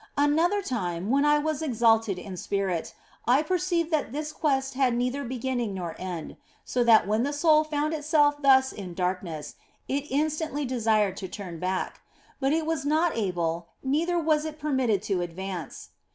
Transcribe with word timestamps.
Another 0.17 0.63
time, 0.63 1.11
when 1.11 1.25
I 1.25 1.37
was 1.37 1.61
exalted 1.61 2.17
in 2.17 2.35
spirit, 2.35 2.95
I 3.27 3.43
per 3.43 3.59
ceived 3.59 3.91
that 3.91 4.11
this 4.11 4.31
quest 4.31 4.73
had 4.73 4.95
neither 4.95 5.23
beginning 5.23 5.75
nor 5.75 5.95
end, 5.99 6.37
so 6.65 6.83
that 6.85 7.07
when 7.07 7.21
the 7.21 7.31
soul 7.31 7.63
found 7.63 7.93
itself 7.93 8.41
thus 8.41 8.71
in 8.73 8.95
darkness 8.95 9.57
it 9.87 10.09
in 10.09 10.25
stantly 10.29 10.65
desired 10.67 11.17
to 11.17 11.27
turn 11.27 11.59
back; 11.59 12.01
but 12.39 12.51
it 12.51 12.65
was 12.65 12.83
not 12.83 13.15
able, 13.15 13.67
neither 13.83 14.17
was 14.17 14.43
it 14.43 14.57
permitted 14.57 15.03
to 15.03 15.21
advance. 15.21 15.89